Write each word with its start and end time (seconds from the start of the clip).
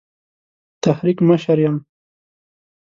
تحریک 0.83 1.17
مشر 1.29 1.57
یم. 1.65 1.75